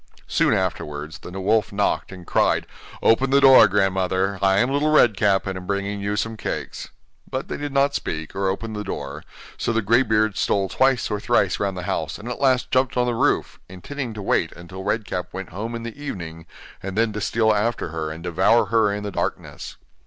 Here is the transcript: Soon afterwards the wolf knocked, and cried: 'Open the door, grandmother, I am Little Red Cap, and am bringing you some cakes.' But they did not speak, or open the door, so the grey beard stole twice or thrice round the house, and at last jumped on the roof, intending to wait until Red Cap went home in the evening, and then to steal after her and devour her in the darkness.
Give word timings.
Soon 0.25 0.55
afterwards 0.55 1.19
the 1.19 1.29
wolf 1.39 1.71
knocked, 1.71 2.11
and 2.11 2.25
cried: 2.25 2.65
'Open 3.03 3.29
the 3.29 3.39
door, 3.39 3.67
grandmother, 3.67 4.39
I 4.41 4.57
am 4.57 4.71
Little 4.71 4.89
Red 4.89 5.15
Cap, 5.15 5.45
and 5.45 5.55
am 5.55 5.67
bringing 5.67 6.01
you 6.01 6.15
some 6.15 6.37
cakes.' 6.37 6.89
But 7.29 7.49
they 7.49 7.57
did 7.57 7.71
not 7.71 7.93
speak, 7.93 8.35
or 8.35 8.47
open 8.49 8.73
the 8.73 8.83
door, 8.83 9.23
so 9.59 9.71
the 9.71 9.83
grey 9.83 10.01
beard 10.01 10.37
stole 10.37 10.69
twice 10.69 11.11
or 11.11 11.19
thrice 11.19 11.59
round 11.59 11.77
the 11.77 11.83
house, 11.83 12.17
and 12.17 12.27
at 12.29 12.39
last 12.41 12.71
jumped 12.71 12.97
on 12.97 13.05
the 13.05 13.13
roof, 13.13 13.59
intending 13.69 14.15
to 14.15 14.23
wait 14.23 14.51
until 14.53 14.83
Red 14.83 15.05
Cap 15.05 15.27
went 15.33 15.49
home 15.49 15.75
in 15.75 15.83
the 15.83 15.95
evening, 16.03 16.47
and 16.81 16.97
then 16.97 17.13
to 17.13 17.21
steal 17.21 17.53
after 17.53 17.89
her 17.89 18.09
and 18.09 18.23
devour 18.23 18.65
her 18.73 18.91
in 18.91 19.03
the 19.03 19.11
darkness. 19.11 19.77